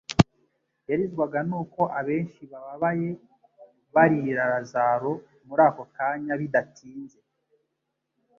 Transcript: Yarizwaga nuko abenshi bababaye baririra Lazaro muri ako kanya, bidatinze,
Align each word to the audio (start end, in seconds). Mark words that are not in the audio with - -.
Yarizwaga 0.89 1.39
nuko 1.49 1.81
abenshi 1.99 2.41
bababaye 2.51 3.09
baririra 3.93 4.43
Lazaro 4.51 5.11
muri 5.47 5.61
ako 5.69 5.83
kanya, 5.95 6.33
bidatinze, 6.41 7.19